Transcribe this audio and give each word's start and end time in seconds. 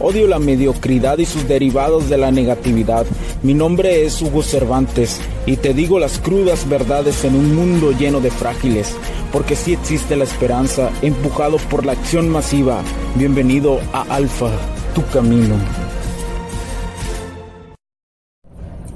Odio 0.00 0.26
la 0.26 0.40
mediocridad 0.40 1.18
y 1.18 1.24
sus 1.24 1.46
derivados 1.46 2.08
de 2.08 2.18
la 2.18 2.32
negatividad. 2.32 3.06
Mi 3.42 3.54
nombre 3.54 4.04
es 4.04 4.20
Hugo 4.20 4.42
Cervantes 4.42 5.20
y 5.46 5.56
te 5.56 5.72
digo 5.72 6.00
las 6.00 6.18
crudas 6.18 6.68
verdades 6.68 7.24
en 7.24 7.36
un 7.36 7.54
mundo 7.54 7.92
lleno 7.92 8.20
de 8.20 8.30
frágiles, 8.30 8.96
porque 9.32 9.54
sí 9.54 9.72
existe 9.72 10.16
la 10.16 10.24
esperanza, 10.24 10.90
empujado 11.00 11.58
por 11.70 11.86
la 11.86 11.92
acción 11.92 12.28
masiva. 12.28 12.82
Bienvenido 13.14 13.78
a 13.92 14.02
Alfa, 14.14 14.50
tu 14.94 15.06
camino. 15.06 15.54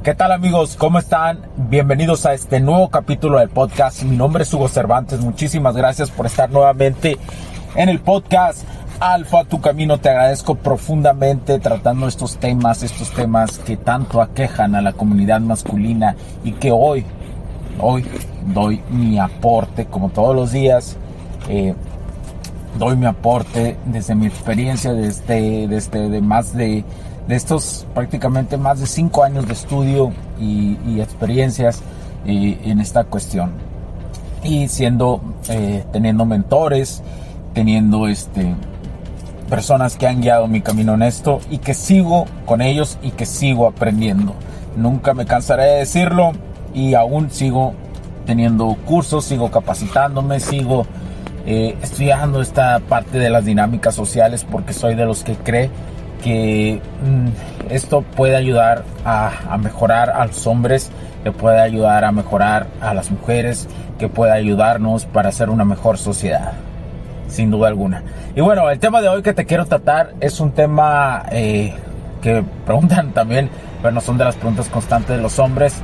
¿Qué 0.03 0.15
tal 0.15 0.33
amigos? 0.33 0.77
¿Cómo 0.77 0.99
están? 0.99 1.47
Bienvenidos 1.57 2.27
a 2.27 2.35
este 2.35 2.61
nuevo 2.61 2.89
capítulo 2.91 3.39
del 3.39 3.51
podcast. 3.51 4.03
Mi 4.03 4.17
nombre 4.17 4.43
es 4.43 4.53
Hugo 4.53 4.67
Cervantes. 4.69 5.21
Muchísimas 5.21 5.77
gracias 5.77 6.11
por 6.11 6.27
estar 6.27 6.51
nuevamente 6.51 7.19
en 7.77 7.89
el 7.89 8.01
podcast 8.01 8.65
Alfa 9.01 9.45
Tu 9.45 9.61
Camino. 9.61 9.99
Te 9.99 10.09
agradezco 10.09 10.55
profundamente 10.55 11.59
tratando 11.59 12.09
estos 12.09 12.37
temas, 12.37 12.83
estos 12.83 13.11
temas 13.13 13.59
que 13.59 13.77
tanto 13.77 14.21
aquejan 14.21 14.75
a 14.75 14.83
la 14.83 14.93
comunidad 14.93 15.41
masculina 15.41 16.17
y 16.45 16.53
que 16.53 16.71
hoy, 16.71 17.05
hoy 17.81 18.05
doy 18.53 18.81
mi 18.91 19.19
aporte 19.19 19.87
como 19.87 20.11
todos 20.11 20.35
los 20.35 20.53
días. 20.53 20.97
Eh, 21.49 21.75
doy 22.79 22.97
mi 22.97 23.07
aporte 23.07 23.77
desde 23.87 24.15
mi 24.15 24.27
experiencia, 24.27 24.93
desde, 24.93 25.67
desde 25.69 26.09
de 26.09 26.21
más 26.21 26.55
de 26.55 26.85
de 27.29 27.37
estos 27.37 27.87
prácticamente 27.95 28.57
más 28.57 28.81
de 28.81 28.87
cinco 28.87 29.23
años 29.23 29.47
de 29.47 29.53
estudio 29.53 30.13
y, 30.41 31.01
experiencias 31.01 31.83
eh, 32.27 32.59
en 32.65 32.81
esta 32.81 33.05
cuestión. 33.05 33.53
Y 34.43 34.69
siendo, 34.69 35.21
eh, 35.49 35.85
teniendo 35.93 36.25
mentores, 36.25 37.03
teniendo 37.53 38.09
este, 38.09 38.55
personas 39.49 39.97
que 39.97 40.07
han 40.07 40.21
guiado 40.21 40.47
mi 40.47 40.61
camino 40.61 40.95
en 40.95 41.03
esto 41.03 41.41
y 41.51 41.59
que 41.59 41.75
sigo 41.75 42.27
con 42.47 42.61
ellos 42.61 42.99
y 43.03 43.11
que 43.11 43.27
sigo 43.27 43.67
aprendiendo. 43.67 44.35
Nunca 44.77 45.15
me 45.15 45.27
cansaré 45.27 45.65
de 45.65 45.79
decirlo 45.79 46.33
y 46.75 46.95
aún 46.95 47.31
sigo 47.31 47.75
teniendo 48.27 48.77
cursos, 48.85 49.25
sigo 49.25 49.51
capacitándome, 49.51 50.39
sigo 50.39 50.87
eh, 51.47 51.77
estudiando 51.83 52.43
esta 52.43 52.79
parte 52.81 53.19
de 53.19 53.31
las 53.31 53.45
dinámicas 53.45 53.95
sociales 53.95 54.47
porque 54.49 54.75
soy 54.75 54.95
de 54.95 55.07
los 55.07 55.25
que 55.25 55.35
cree 55.35 55.71
que 56.23 56.81
mm, 57.03 57.73
esto 57.73 58.03
puede 58.03 58.37
ayudar 58.37 58.85
a, 59.05 59.57
mejorar 59.59 60.11
a 60.11 60.27
los 60.27 60.47
hombres, 60.47 60.91
que 61.25 61.33
puede 61.33 61.61
ayudar 61.61 62.05
a 62.05 62.13
mejorar 62.13 62.67
a 62.81 62.95
las 62.95 63.11
mujeres, 63.11 63.69
que 63.99 64.09
puede 64.09 64.33
ayudarnos 64.33 65.07
para 65.07 65.31
hacer 65.31 65.51
una 65.51 65.65
mejor 65.65 65.99
sociedad, 65.99 66.53
sin 67.29 67.51
duda 67.51 67.69
alguna. 67.69 68.03
Y 68.35 68.41
bueno, 68.41 68.69
el 68.71 68.79
tema 68.79 69.01
de 69.01 69.09
hoy 69.09 69.23
que 69.23 69.33
te 69.33 69.45
quiero 69.47 69.67
tratar 69.67 70.15
es 70.21 70.41
un 70.41 70.53
tema 70.53 71.25
eh, 71.31 71.75
que 72.23 72.43
preguntan 72.65 73.13
también, 73.15 73.51
pero 73.83 73.93
no 73.93 74.01
son 74.01 74.19
de 74.19 74.25
las 74.25 74.37
preguntas 74.37 74.69
constantes 74.69 75.17
de 75.17 75.23
los 75.23 75.39
hombres, 75.39 75.81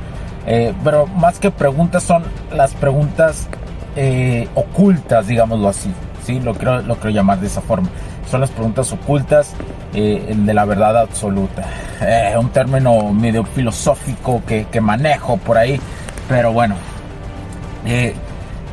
eh, 0.47 0.73
pero 0.83 1.07
más 1.07 1.39
que 1.39 1.51
preguntas 1.51 2.03
son 2.03 2.23
las 2.51 2.73
preguntas 2.73 3.47
eh, 3.95 4.47
ocultas, 4.55 5.27
digámoslo 5.27 5.69
así, 5.69 5.91
¿sí? 6.23 6.39
Lo 6.39 6.53
quiero, 6.53 6.81
lo 6.81 6.95
quiero 6.95 7.11
llamar 7.11 7.39
de 7.39 7.47
esa 7.47 7.61
forma 7.61 7.89
son 8.29 8.41
las 8.41 8.49
preguntas 8.49 8.91
ocultas 8.91 9.53
eh, 9.93 10.33
de 10.35 10.53
la 10.53 10.65
verdad 10.65 10.97
absoluta. 10.97 11.63
Un 12.37 12.49
término 12.49 13.13
medio 13.13 13.43
filosófico 13.43 14.41
que, 14.45 14.81
manejo 14.81 15.37
por 15.37 15.57
ahí, 15.57 15.79
pero 16.27 16.51
bueno, 16.51 16.75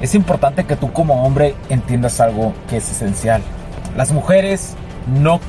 es 0.03 0.17
importante 0.17 0.65
que 0.65 0.75
tú 0.75 0.93
como 0.93 1.25
hombre 1.25 1.55
entiendas 1.69 2.21
algo 2.21 2.53
que 2.69 2.79
es 2.79 2.91
esencial. 2.91 3.41
Las 3.97 4.11
mujeres 4.11 4.75
no 5.07 5.41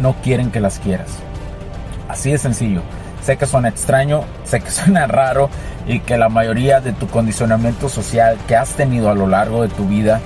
no 0.00 0.14
quieren 0.22 0.50
que 0.50 0.60
las 0.60 0.80
quieras. 0.80 1.08
Así 2.08 2.32
de 2.32 2.38
sencillo. 2.38 2.82
Sé 3.22 3.36
que 3.36 3.46
suena 3.46 3.68
extraño, 3.68 4.24
sé 4.44 4.60
que 4.60 4.70
suena 4.72 5.06
raro 5.06 5.48
y 5.86 6.00
que 6.00 6.18
la 6.18 6.28
mayoría 6.28 6.80
de 6.80 6.92
tu 6.92 7.06
condicionamiento 7.06 7.88
social 7.88 8.36
que 8.48 8.56
has 8.56 8.70
tenido 8.70 9.08
a 9.08 9.14
lo 9.14 9.28
largo 9.28 9.62
de 9.62 9.68
tu 9.68 9.86
vida 9.86 10.20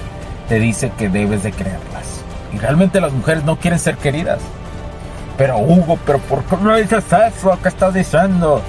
te 0.49 0.59
dice 0.59 0.91
que 0.97 1.11
debes 1.11 1.43
de 1.43 1.53
creerlas. 1.53 2.23
Y 2.55 2.59
realmente 2.59 3.01
las 3.01 3.13
mujeres 3.13 3.45
no 3.45 3.57
quieren 3.57 3.79
ser 3.79 3.97
queridas. 3.97 4.41
Pero 5.37 5.59
Hugo, 5.59 5.99
pero 6.07 6.19
¿por 6.19 6.45
qué 6.45 6.57
no 6.63 6.77
dices 6.77 7.05
eso? 7.13 7.59
¿Qué 7.63 7.69
estás 7.69 7.93
diciendo? 7.93 8.63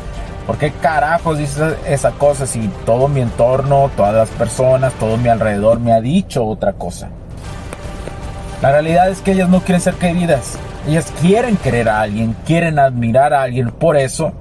¿Por 0.51 0.59
qué 0.59 0.71
carajos 0.71 1.37
dices 1.37 1.77
esa 1.87 2.11
cosa 2.11 2.45
si 2.45 2.67
todo 2.85 3.07
mi 3.07 3.21
entorno, 3.21 3.89
todas 3.95 4.13
las 4.13 4.29
personas, 4.31 4.91
todo 4.95 5.15
mi 5.15 5.29
alrededor 5.29 5.79
me 5.79 5.93
ha 5.93 6.01
dicho 6.01 6.45
otra 6.45 6.73
cosa? 6.73 7.07
La 8.61 8.73
realidad 8.73 9.07
es 9.07 9.21
que 9.21 9.31
ellas 9.31 9.47
no 9.47 9.61
quieren 9.61 9.79
ser 9.79 9.93
queridas. 9.93 10.59
Ellas 10.89 11.13
quieren 11.21 11.55
querer 11.55 11.87
a 11.87 12.01
alguien, 12.01 12.35
quieren 12.45 12.79
admirar 12.79 13.33
a 13.33 13.43
alguien. 13.43 13.71
Por 13.71 13.95
eso, 13.95 14.33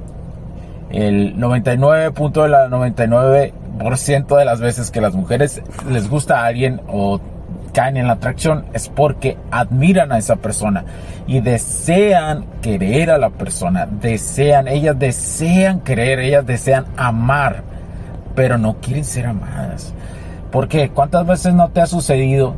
el 0.91 1.37
99.99% 1.37 4.37
de 4.37 4.45
las 4.45 4.59
veces 4.59 4.91
que 4.91 5.01
las 5.01 5.15
mujeres 5.15 5.63
les 5.89 6.11
gusta 6.11 6.41
a 6.41 6.47
alguien 6.47 6.81
o 6.89 7.21
caen 7.71 7.97
en 7.97 8.07
la 8.07 8.15
atracción 8.15 8.67
es 8.73 8.89
porque 8.89 9.37
admiran 9.51 10.13
a 10.13 10.19
esa 10.19 10.37
persona 10.37 10.85
y 11.27 11.41
desean 11.41 12.45
querer 12.63 13.11
a 13.11 13.19
la 13.19 13.31
persona, 13.31 13.87
desean, 13.87 14.69
ellas 14.69 14.99
desean 14.99 15.81
querer, 15.81 16.21
ellas 16.21 16.47
desean 16.47 16.87
amar, 16.97 17.63
pero 18.35 18.59
no 18.59 18.77
quieren 18.77 19.05
ser 19.05 19.27
amadas. 19.27 19.95
Porque 20.51 20.91
cuántas 20.91 21.27
veces 21.27 21.55
no 21.55 21.69
te 21.71 21.81
ha 21.81 21.87
sucedido 21.87 22.55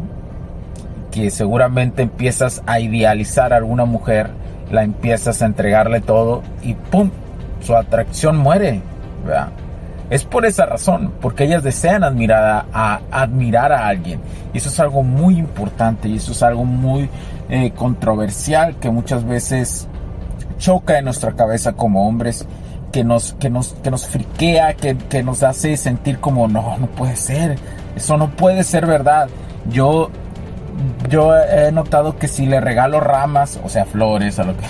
que 1.11 1.31
seguramente 1.31 2.03
empiezas 2.03 2.63
a 2.67 2.81
idealizar 2.81 3.53
a 3.53 3.57
alguna 3.57 3.85
mujer, 3.85 4.31
la 4.71 4.83
empiezas 4.83 5.43
a 5.43 5.47
entregarle 5.47 6.01
todo 6.01 6.43
y 6.63 6.75
¡pum! 6.75 7.11
Su 7.61 7.77
atracción 7.77 8.39
muere. 8.39 8.81
¿verdad? 9.25 9.49
Es 10.13 10.25
por 10.25 10.45
esa 10.45 10.67
razón, 10.67 11.11
porque 11.23 11.45
ellas 11.45 11.63
desean 11.63 12.05
admirar 12.05 12.67
a, 12.71 13.01
admirar 13.11 13.73
a 13.73 13.87
alguien. 13.87 14.21
Y 14.53 14.59
eso 14.59 14.69
es 14.69 14.79
algo 14.79 15.03
muy 15.03 15.39
importante 15.39 16.07
y 16.07 16.17
eso 16.17 16.33
es 16.33 16.43
algo 16.43 16.67
muy 16.67 17.09
eh, 17.49 17.71
controversial 17.75 18.77
que 18.77 18.91
muchas 18.91 19.25
veces 19.25 19.89
choca 20.59 20.99
en 20.99 21.07
nuestra 21.07 21.33
cabeza 21.33 21.73
como 21.73 22.07
hombres, 22.07 22.47
que 22.93 23.05
nos, 23.05 23.33
que 23.41 23.49
nos, 23.49 23.73
que 23.83 23.91
nos 23.91 24.07
friquea, 24.07 24.75
que, 24.75 24.99
que 24.99 25.23
nos 25.23 25.43
hace 25.43 25.79
sentir 25.79 26.19
como, 26.19 26.47
no, 26.47 26.77
no 26.77 26.89
puede 26.89 27.17
ser, 27.17 27.57
eso 27.97 28.19
no 28.19 28.29
puede 28.33 28.65
ser 28.65 28.85
verdad. 28.85 29.31
Yo, 29.71 30.11
yo 31.09 31.35
he 31.35 31.73
notado 31.73 32.19
que 32.19 32.29
si 32.29 32.45
le 32.45 32.61
regalo 32.61 33.01
ramas, 33.01 33.59
o 33.65 33.71
sea, 33.71 33.87
flores, 33.87 34.39
a 34.39 34.45
lo 34.45 34.55
que... 34.59 34.65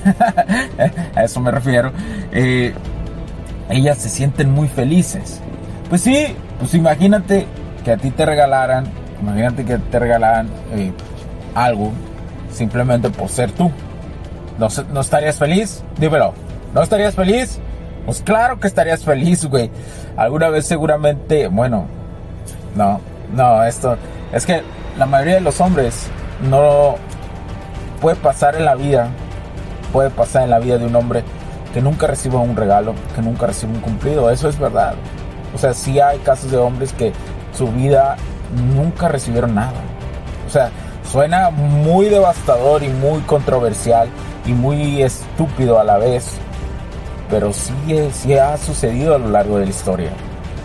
a 1.14 1.22
eso 1.22 1.38
me 1.38 1.52
refiero. 1.52 1.92
Eh, 2.32 2.74
ellas 3.70 3.98
se 3.98 4.08
sienten 4.08 4.50
muy 4.50 4.68
felices. 4.68 5.40
Pues 5.88 6.02
sí, 6.02 6.34
pues 6.58 6.74
imagínate 6.74 7.46
que 7.84 7.92
a 7.92 7.96
ti 7.96 8.10
te 8.10 8.26
regalaran, 8.26 8.84
imagínate 9.20 9.64
que 9.64 9.78
te 9.78 9.98
regalaran 9.98 10.48
eh, 10.72 10.92
algo 11.54 11.92
simplemente 12.52 13.10
por 13.10 13.28
ser 13.28 13.52
tú. 13.52 13.70
¿No, 14.58 14.68
¿No 14.92 15.00
estarías 15.00 15.36
feliz? 15.36 15.82
Dímelo. 15.98 16.34
¿No 16.74 16.82
estarías 16.82 17.14
feliz? 17.14 17.58
Pues 18.06 18.22
claro 18.22 18.60
que 18.60 18.66
estarías 18.66 19.04
feliz, 19.04 19.44
güey. 19.46 19.70
Alguna 20.16 20.48
vez 20.48 20.66
seguramente, 20.66 21.48
bueno, 21.48 21.86
no, 22.76 23.00
no, 23.34 23.64
esto 23.64 23.96
es 24.32 24.46
que 24.46 24.62
la 24.98 25.06
mayoría 25.06 25.34
de 25.36 25.40
los 25.40 25.60
hombres 25.60 26.08
no 26.48 26.96
puede 28.00 28.16
pasar 28.16 28.56
en 28.56 28.64
la 28.64 28.74
vida, 28.74 29.08
puede 29.92 30.10
pasar 30.10 30.44
en 30.44 30.50
la 30.50 30.58
vida 30.58 30.78
de 30.78 30.86
un 30.86 30.94
hombre 30.94 31.24
que 31.72 31.80
nunca 31.80 32.06
reciba 32.06 32.40
un 32.40 32.56
regalo, 32.56 32.94
que 33.14 33.22
nunca 33.22 33.46
reciba 33.46 33.72
un 33.72 33.80
cumplido. 33.80 34.30
Eso 34.30 34.48
es 34.48 34.58
verdad. 34.58 34.94
O 35.54 35.58
sea, 35.58 35.74
sí 35.74 36.00
hay 36.00 36.18
casos 36.18 36.50
de 36.50 36.56
hombres 36.56 36.92
que 36.92 37.12
su 37.56 37.68
vida 37.68 38.16
nunca 38.74 39.08
recibieron 39.08 39.54
nada. 39.54 39.72
O 40.46 40.50
sea, 40.50 40.70
suena 41.10 41.50
muy 41.50 42.06
devastador 42.06 42.82
y 42.82 42.88
muy 42.88 43.20
controversial 43.22 44.08
y 44.46 44.52
muy 44.52 45.02
estúpido 45.02 45.78
a 45.78 45.84
la 45.84 45.98
vez. 45.98 46.32
Pero 47.28 47.52
sí, 47.52 47.72
sí 48.12 48.34
ha 48.34 48.56
sucedido 48.56 49.14
a 49.14 49.18
lo 49.18 49.30
largo 49.30 49.58
de 49.58 49.64
la 49.64 49.70
historia 49.70 50.10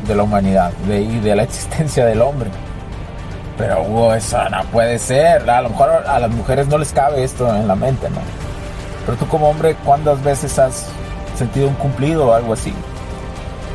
de 0.08 0.16
la 0.16 0.24
humanidad 0.24 0.72
de, 0.88 1.02
y 1.02 1.20
de 1.20 1.36
la 1.36 1.44
existencia 1.50 2.06
del 2.06 2.22
hombre. 2.22 2.50
Pero 3.58 4.14
eso 4.14 4.50
no 4.50 4.64
puede 4.66 5.00
ser. 5.00 5.50
A 5.50 5.62
lo 5.62 5.70
mejor 5.70 5.90
a 5.90 6.20
las 6.20 6.30
mujeres 6.32 6.68
no 6.68 6.78
les 6.78 6.92
cabe 6.92 7.24
esto 7.24 7.54
en 7.56 7.68
la 7.68 7.76
mente, 7.76 8.10
¿no? 8.10 8.45
Pero 9.06 9.18
tú 9.18 9.28
como 9.28 9.50
hombre, 9.50 9.76
¿cuántas 9.86 10.24
veces 10.24 10.58
has 10.58 10.88
sentido 11.38 11.68
un 11.68 11.76
cumplido 11.76 12.28
o 12.28 12.34
algo 12.34 12.54
así? 12.54 12.74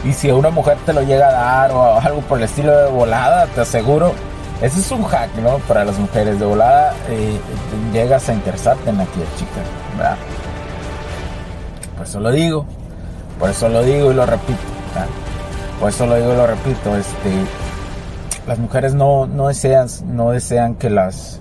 Y 0.05 0.13
si 0.13 0.31
una 0.31 0.51
mujer 0.51 0.79
te 0.87 0.93
lo 0.93 1.03
llega 1.03 1.29
a 1.29 1.33
dar 1.33 1.73
o 1.73 2.01
algo 2.01 2.21
por 2.23 2.39
el 2.39 2.45
estilo 2.45 2.77
de 2.77 2.91
volada, 2.91 3.47
te 3.47 3.61
aseguro 3.61 4.15
Ese 4.63 4.81
es 4.81 4.91
un 4.91 5.05
hack, 5.05 5.35
¿no? 5.37 5.59
Para 5.61 5.85
las 5.85 5.99
mujeres. 5.99 6.39
De 6.39 6.47
volada 6.47 6.95
eh, 7.09 7.39
llegas 7.93 8.29
a 8.29 8.35
interesarte 8.35 8.91
en 8.91 8.99
la 8.99 9.05
chica, 9.05 9.61
¿verdad? 9.97 10.17
Por 11.97 12.07
eso 12.07 12.21
lo 12.21 12.31
digo. 12.31 12.67
Por 13.39 13.51
eso 13.51 13.69
lo 13.69 13.83
digo 13.83 14.11
y 14.11 14.15
lo 14.15 14.27
repito. 14.27 14.59
Por 15.79 15.89
eso 15.89 16.07
lo 16.07 16.17
digo 16.17 16.33
y 16.33 16.37
lo 16.37 16.47
repito. 16.47 16.97
Este, 16.97 17.31
las 18.47 18.59
mujeres 18.59 18.95
no, 18.95 19.27
no, 19.27 19.49
desean, 19.49 19.89
no 20.07 20.31
desean 20.31 20.75
que 20.75 20.91
las, 20.91 21.41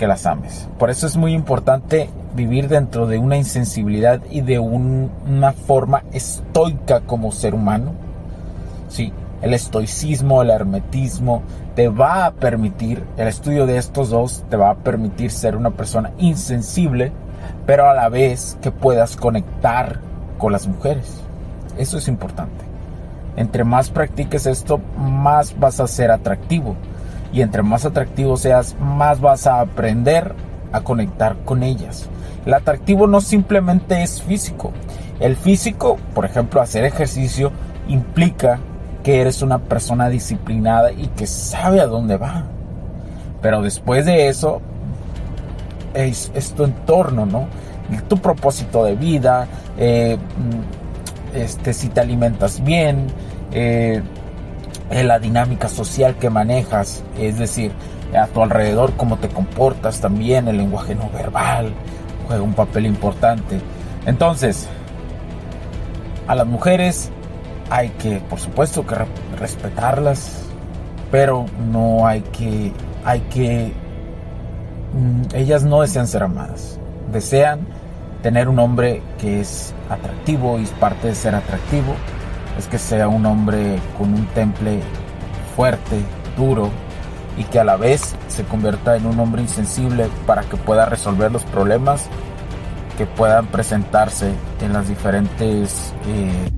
que 0.00 0.06
las 0.06 0.24
ames. 0.24 0.66
Por 0.78 0.88
eso 0.88 1.06
es 1.06 1.18
muy 1.18 1.34
importante 1.34 2.08
vivir 2.34 2.68
dentro 2.68 3.06
de 3.06 3.18
una 3.18 3.36
insensibilidad 3.36 4.22
y 4.30 4.40
de 4.40 4.58
una 4.58 5.52
forma 5.52 6.04
estoica 6.10 7.00
como 7.00 7.32
ser 7.32 7.54
humano. 7.54 7.92
Sí, 8.88 9.12
el 9.42 9.52
estoicismo, 9.52 10.40
el 10.40 10.48
hermetismo, 10.48 11.42
te 11.74 11.88
va 11.88 12.24
a 12.24 12.32
permitir, 12.32 13.04
el 13.18 13.28
estudio 13.28 13.66
de 13.66 13.76
estos 13.76 14.08
dos 14.08 14.42
te 14.48 14.56
va 14.56 14.70
a 14.70 14.76
permitir 14.76 15.30
ser 15.30 15.54
una 15.54 15.72
persona 15.72 16.12
insensible, 16.16 17.12
pero 17.66 17.90
a 17.90 17.92
la 17.92 18.08
vez 18.08 18.56
que 18.62 18.72
puedas 18.72 19.18
conectar 19.18 20.00
con 20.38 20.50
las 20.50 20.66
mujeres. 20.66 21.20
Eso 21.76 21.98
es 21.98 22.08
importante. 22.08 22.64
Entre 23.36 23.64
más 23.64 23.90
practiques 23.90 24.46
esto, 24.46 24.80
más 24.96 25.60
vas 25.60 25.78
a 25.78 25.86
ser 25.86 26.10
atractivo. 26.10 26.74
Y 27.32 27.42
entre 27.42 27.62
más 27.62 27.84
atractivo 27.84 28.36
seas, 28.36 28.76
más 28.80 29.20
vas 29.20 29.46
a 29.46 29.60
aprender 29.60 30.34
a 30.72 30.80
conectar 30.80 31.36
con 31.44 31.62
ellas. 31.62 32.08
El 32.46 32.54
atractivo 32.54 33.06
no 33.06 33.20
simplemente 33.20 34.02
es 34.02 34.22
físico. 34.22 34.72
El 35.20 35.36
físico, 35.36 35.98
por 36.14 36.24
ejemplo, 36.24 36.60
hacer 36.60 36.84
ejercicio, 36.84 37.52
implica 37.88 38.58
que 39.02 39.20
eres 39.20 39.42
una 39.42 39.58
persona 39.58 40.08
disciplinada 40.08 40.92
y 40.92 41.08
que 41.08 41.26
sabe 41.26 41.80
a 41.80 41.86
dónde 41.86 42.16
va. 42.16 42.44
Pero 43.42 43.62
después 43.62 44.06
de 44.06 44.28
eso, 44.28 44.60
es, 45.94 46.52
tu 46.56 46.64
entorno, 46.64 47.26
¿no? 47.26 47.46
Tu 48.08 48.18
propósito 48.18 48.84
de 48.84 48.94
vida, 48.94 49.46
eh, 49.78 50.16
este, 51.34 51.72
si 51.72 51.88
te 51.88 52.00
alimentas 52.00 52.62
bien, 52.62 53.06
eh, 53.52 54.02
la 54.90 55.18
dinámica 55.18 55.68
social 55.68 56.16
que 56.16 56.30
manejas, 56.30 57.04
es 57.18 57.38
decir, 57.38 57.72
a 58.18 58.26
tu 58.26 58.42
alrededor, 58.42 58.92
cómo 58.96 59.18
te 59.18 59.28
comportas 59.28 60.00
también, 60.00 60.48
el 60.48 60.56
lenguaje 60.56 60.94
no 60.94 61.08
verbal 61.10 61.72
juega 62.26 62.42
un 62.42 62.54
papel 62.54 62.86
importante. 62.86 63.60
Entonces, 64.06 64.68
a 66.28 66.34
las 66.34 66.46
mujeres 66.46 67.10
hay 67.70 67.88
que, 67.90 68.18
por 68.18 68.38
supuesto, 68.38 68.86
que 68.86 68.96
respetarlas, 69.36 70.44
pero 71.10 71.46
no 71.72 72.06
hay 72.06 72.20
que, 72.20 72.72
hay 73.04 73.20
que, 73.22 73.72
mm, 74.92 75.34
ellas 75.34 75.64
no 75.64 75.80
desean 75.80 76.06
ser 76.06 76.22
amadas, 76.22 76.78
desean 77.12 77.66
tener 78.22 78.48
un 78.48 78.58
hombre 78.58 79.02
que 79.18 79.40
es 79.40 79.74
atractivo 79.88 80.58
y 80.58 80.66
parte 80.66 81.08
de 81.08 81.14
ser 81.14 81.34
atractivo 81.34 81.94
es 82.58 82.66
que 82.66 82.78
sea 82.78 83.08
un 83.08 83.26
hombre 83.26 83.78
con 83.96 84.12
un 84.14 84.26
temple 84.26 84.80
fuerte, 85.56 86.00
duro 86.36 86.70
y 87.36 87.44
que 87.44 87.58
a 87.58 87.64
la 87.64 87.76
vez 87.76 88.14
se 88.28 88.44
convierta 88.44 88.96
en 88.96 89.06
un 89.06 89.18
hombre 89.18 89.42
insensible 89.42 90.08
para 90.26 90.42
que 90.42 90.56
pueda 90.56 90.86
resolver 90.86 91.30
los 91.30 91.42
problemas 91.44 92.06
que 92.98 93.06
puedan 93.06 93.46
presentarse 93.46 94.32
en 94.60 94.72
las 94.72 94.88
diferentes 94.88 95.92
eh, 96.06 96.50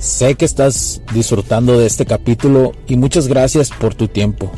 Sé 0.00 0.34
que 0.34 0.46
estás 0.46 1.02
disfrutando 1.12 1.78
de 1.78 1.86
este 1.86 2.06
capítulo 2.06 2.72
y 2.86 2.96
muchas 2.96 3.28
gracias 3.28 3.68
por 3.68 3.94
tu 3.94 4.08
tiempo. 4.08 4.50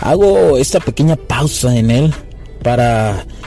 Hago 0.00 0.56
esta 0.56 0.78
pequeña 0.78 1.16
pausa 1.16 1.76
en 1.76 1.90
él 1.90 2.14
para 2.62 3.26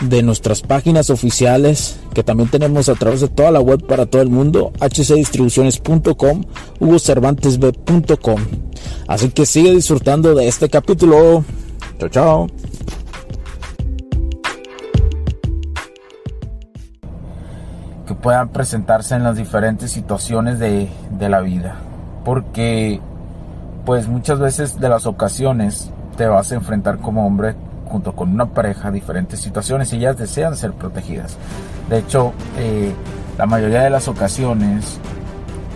de 0.00 0.22
nuestras 0.22 0.62
páginas 0.62 1.10
oficiales 1.10 1.96
que 2.14 2.22
también 2.22 2.48
tenemos 2.48 2.88
a 2.88 2.94
través 2.94 3.20
de 3.20 3.28
toda 3.28 3.50
la 3.50 3.60
web 3.60 3.86
para 3.86 4.06
todo 4.06 4.22
el 4.22 4.30
mundo, 4.30 4.72
hcdistribuciones.com, 4.80 6.44
hugocervantesb.com. 6.80 8.40
Así 9.06 9.28
que 9.30 9.46
sigue 9.46 9.74
disfrutando 9.74 10.34
de 10.34 10.48
este 10.48 10.68
capítulo. 10.68 11.44
Chao, 11.98 12.08
chao. 12.08 12.46
puedan 18.22 18.48
presentarse 18.50 19.14
en 19.14 19.24
las 19.24 19.36
diferentes 19.36 19.90
situaciones 19.90 20.58
de, 20.58 20.88
la 21.18 21.40
vida. 21.40 21.74
Porque 22.24 23.00
pues 23.84 24.08
muchas 24.08 24.38
veces 24.38 24.80
de 24.80 24.88
las 24.88 25.06
ocasiones 25.06 25.90
te 26.16 26.26
vas 26.26 26.52
a 26.52 26.54
enfrentar 26.54 26.98
como 26.98 27.26
hombre 27.26 27.56
junto 27.92 28.12
con 28.12 28.32
una 28.32 28.46
pareja 28.46 28.90
diferentes 28.90 29.38
situaciones 29.38 29.92
y 29.92 29.96
ellas 29.96 30.16
desean 30.16 30.56
ser 30.56 30.72
protegidas. 30.72 31.36
De 31.88 31.98
hecho, 31.98 32.32
eh, 32.58 32.92
la 33.38 33.46
mayoría 33.46 33.82
de 33.82 33.90
las 33.90 34.08
ocasiones, 34.08 34.98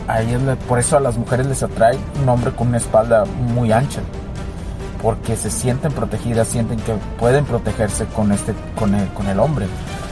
a 0.08 0.22
ellas, 0.22 0.40
por 0.66 0.78
eso 0.78 0.96
a 0.96 1.00
las 1.00 1.16
mujeres 1.16 1.46
les 1.46 1.62
atrae 1.62 1.98
un 2.20 2.28
hombre 2.28 2.50
con 2.52 2.68
una 2.68 2.78
espalda 2.78 3.24
muy 3.26 3.70
ancha, 3.70 4.00
porque 5.02 5.36
se 5.36 5.50
sienten 5.50 5.92
protegidas, 5.92 6.48
sienten 6.48 6.80
que 6.80 6.94
pueden 7.18 7.44
protegerse 7.44 8.06
con, 8.06 8.32
este, 8.32 8.54
con, 8.76 8.92
con 9.14 9.28
el 9.28 9.38
hombre 9.38 9.66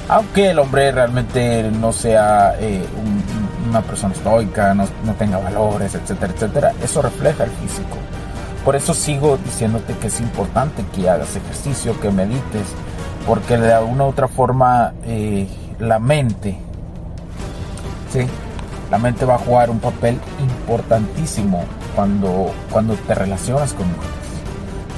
aunque 0.08 0.50
el 0.50 0.58
hombre 0.58 0.92
realmente 0.92 1.70
no 1.70 1.92
sea 1.92 2.54
eh, 2.60 2.84
una 3.68 3.80
persona 3.82 4.14
estoica, 4.14 4.74
no, 4.74 4.86
tenga 5.18 5.38
valores, 5.38 5.94
etcétera, 5.94 6.32
etcétera, 6.32 6.72
eso 6.82 7.02
refleja 7.02 7.44
el 7.44 7.50
físico. 7.50 7.96
Por 8.64 8.76
eso 8.76 8.94
sigo 8.94 9.36
diciéndote 9.44 9.94
que 9.98 10.06
es 10.06 10.20
importante 10.20 10.84
que 10.94 11.08
hagas 11.08 11.36
ejercicio, 11.36 12.00
que 12.00 12.10
medites, 12.10 12.67
porque 13.27 13.58
de 13.58 13.72
alguna 13.72 14.05
u 14.05 14.08
otra 14.08 14.29
forma 14.29 14.94
eh, 15.05 15.46
la 15.79 15.98
mente, 15.98 16.56
¿sí? 18.12 18.27
la 18.91 18.98
mente 18.98 19.24
va 19.24 19.34
a 19.34 19.38
jugar 19.38 19.70
un 19.70 19.81
papel 19.81 20.19
importantísimo 20.41 21.65
cuando, 21.94 22.53
cuando 22.70 22.94
te 22.94 23.15
relacionas 23.15 23.74
con 23.74 23.86
mujeres. 23.86 24.15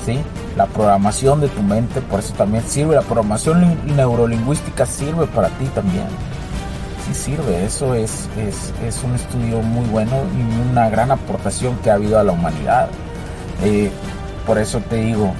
¿sí? 0.05 0.21
la 0.57 0.67
programación 0.67 1.41
de 1.41 1.49
tu 1.49 1.63
mente, 1.63 2.01
por 2.01 2.21
eso 2.21 2.33
también 2.33 2.65
sirve, 2.67 2.95
la 2.95 3.03
programación 3.03 3.79
neurolingüística 3.95 4.87
sirve 4.87 5.27
para 5.27 5.49
ti 5.51 5.67
también. 5.67 6.07
Sí 7.07 7.15
sirve, 7.15 7.65
eso 7.65 7.95
es, 7.95 8.29
es, 8.37 9.05
un 9.05 9.15
estudio 9.15 9.61
muy 9.61 9.87
bueno 9.89 10.17
y 10.35 10.71
una 10.71 10.89
gran 10.89 11.11
aportación 11.11 11.77
que 11.79 11.91
ha 11.91 11.95
habido 11.95 12.19
a 12.19 12.25
la 12.25 12.33
humanidad. 12.33 12.89
Por 14.47 14.59
eso 14.59 14.81
te 14.81 14.97
digo, 14.97 15.33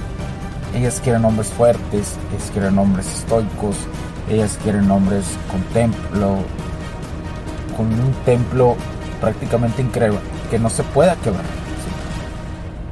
ellas 0.75 0.99
quieren 1.01 1.23
hombres 1.25 1.47
fuertes, 1.47 2.15
ellas 2.31 2.51
quieren 2.51 2.77
hombres 2.77 3.07
estoicos, 3.07 3.75
ellas 4.29 4.57
quieren 4.61 4.89
hombres 4.91 5.25
con 5.49 5.61
templo, 5.73 6.37
con 7.75 7.87
un 7.87 8.13
templo 8.25 8.75
prácticamente 9.21 9.81
increíble, 9.81 10.19
que 10.49 10.59
no 10.59 10.69
se 10.69 10.83
pueda 10.83 11.15
quebrar, 11.15 11.45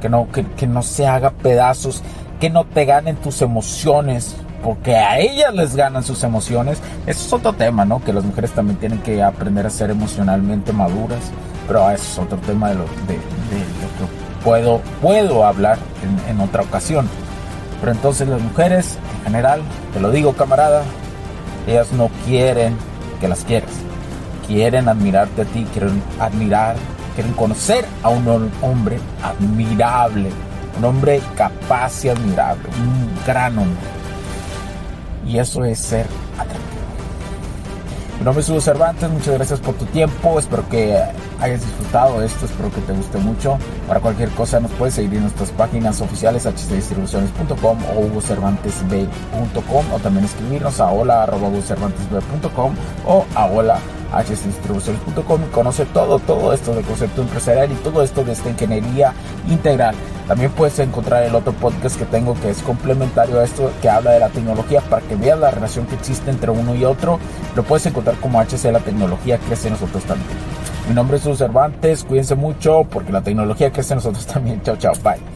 que, 0.00 0.08
no, 0.08 0.28
que, 0.32 0.66
no 0.66 0.82
se 0.82 1.06
haga 1.06 1.30
pedazos 1.30 2.02
que 2.40 2.50
no 2.50 2.64
te 2.64 2.84
ganen 2.84 3.16
tus 3.16 3.42
emociones, 3.42 4.36
porque 4.62 4.96
a 4.96 5.18
ellas 5.18 5.54
les 5.54 5.74
ganan 5.74 6.02
sus 6.02 6.22
emociones. 6.22 6.78
Eso 7.06 7.26
es 7.26 7.32
otro 7.32 7.52
tema, 7.52 7.84
¿no? 7.84 8.02
Que 8.02 8.12
las 8.12 8.24
mujeres 8.24 8.52
también 8.52 8.78
tienen 8.78 8.98
que 8.98 9.22
aprender 9.22 9.66
a 9.66 9.70
ser 9.70 9.90
emocionalmente 9.90 10.72
maduras, 10.72 11.20
pero 11.66 11.90
eso 11.90 12.02
es 12.04 12.18
otro 12.18 12.38
tema 12.38 12.68
de 12.70 12.74
lo, 12.74 12.82
de, 12.82 13.14
que 13.14 14.25
puedo, 14.46 14.80
puedo 15.02 15.44
hablar 15.44 15.76
en, 16.28 16.40
otra 16.40 16.62
ocasión. 16.62 17.08
Pero 17.80 17.90
entonces 17.90 18.28
las 18.28 18.40
mujeres, 18.40 18.96
en 19.18 19.24
general, 19.24 19.60
te 19.92 19.98
lo 19.98 20.12
digo 20.12 20.34
camarada, 20.34 20.84
ellas 21.66 21.92
no 21.92 22.08
quieren 22.24 22.76
que 23.20 23.26
las 23.26 23.44
quieras. 23.44 23.70
Quieren 24.46 24.88
admirarte 24.88 25.42
a 25.42 25.44
ti, 25.46 25.66
quieren 25.72 26.00
admirar, 26.20 26.76
quieren 27.16 27.32
conocer 27.32 27.84
a 28.04 28.08
un 28.08 28.52
hombre 28.62 29.00
admirable, 29.20 30.30
un 30.78 30.84
hombre 30.84 31.20
capaz 31.36 32.04
y 32.04 32.10
admirable, 32.10 32.68
un 32.68 33.26
gran 33.26 33.58
hombre. 33.58 33.88
Y 35.26 35.40
eso 35.40 35.64
es 35.64 35.80
ser 35.80 36.06
atractivo. 36.38 36.65
Mi 38.18 38.24
nombre 38.24 38.42
es 38.42 38.48
Hugo 38.48 38.60
Cervantes, 38.60 39.10
muchas 39.10 39.34
gracias 39.34 39.60
por 39.60 39.74
tu 39.74 39.84
tiempo, 39.86 40.38
espero 40.38 40.66
que 40.68 40.96
hayas 41.38 41.60
disfrutado 41.60 42.22
esto, 42.22 42.46
espero 42.46 42.70
que 42.72 42.80
te 42.80 42.92
guste 42.92 43.18
mucho. 43.18 43.58
Para 43.86 44.00
cualquier 44.00 44.30
cosa 44.30 44.58
nos 44.58 44.70
puedes 44.72 44.94
seguir 44.94 45.14
en 45.14 45.22
nuestras 45.22 45.50
páginas 45.50 46.00
oficiales 46.00 46.44
hddistribuciones.com 46.46 47.78
o 47.94 48.00
hugocervantesb.com 48.00 49.92
o 49.92 49.98
también 49.98 50.24
escribirnos 50.24 50.80
a 50.80 50.90
hola.hugocervantesb.com 50.90 52.74
o 53.06 53.26
a 53.34 53.46
hola 53.46 53.78
hsdistribuciones.com 54.12 55.42
y 55.42 55.52
conoce 55.52 55.84
todo, 55.86 56.18
todo 56.18 56.52
esto 56.52 56.74
del 56.74 56.84
concepto 56.84 57.22
empresarial 57.22 57.70
y 57.72 57.74
todo 57.76 58.02
esto 58.02 58.24
de 58.24 58.32
esta 58.32 58.50
ingeniería 58.50 59.12
integral. 59.48 59.94
También 60.28 60.50
puedes 60.50 60.78
encontrar 60.78 61.22
el 61.22 61.34
otro 61.34 61.52
podcast 61.52 61.96
que 61.96 62.04
tengo 62.04 62.34
que 62.40 62.50
es 62.50 62.62
complementario 62.62 63.40
a 63.40 63.44
esto, 63.44 63.70
que 63.80 63.88
habla 63.88 64.12
de 64.12 64.20
la 64.20 64.28
tecnología 64.28 64.80
para 64.80 65.06
que 65.06 65.14
veas 65.14 65.38
la 65.38 65.50
relación 65.50 65.86
que 65.86 65.94
existe 65.94 66.30
entre 66.30 66.50
uno 66.50 66.74
y 66.74 66.84
otro. 66.84 67.18
Lo 67.54 67.62
puedes 67.62 67.86
encontrar 67.86 68.16
como 68.16 68.40
HC 68.40 68.72
La 68.72 68.80
Tecnología 68.80 69.38
Crece 69.38 69.70
Nosotros 69.70 70.02
también. 70.04 70.28
Mi 70.88 70.94
nombre 70.94 71.16
es 71.16 71.24
Sus 71.24 71.38
Cervantes, 71.38 72.04
cuídense 72.04 72.36
mucho 72.36 72.84
porque 72.88 73.10
la 73.10 73.20
tecnología 73.20 73.72
crece 73.72 73.96
nosotros 73.96 74.24
también. 74.26 74.62
Chao, 74.62 74.76
chao, 74.76 74.92
bye. 75.02 75.35